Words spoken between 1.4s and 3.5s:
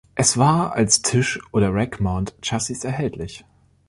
oder Rackmount-Chassis erhältlich.